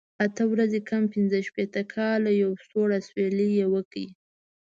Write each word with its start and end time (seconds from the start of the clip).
اته 0.25 0.43
ورځې 0.51 0.79
کم 0.89 1.03
پنځه 1.13 1.37
شپېته 1.47 1.81
کاله، 1.93 2.31
یو 2.43 2.51
سوړ 2.67 2.89
اسویلی 2.99 3.47
یې 3.57 3.65
وکړ. 3.73 4.07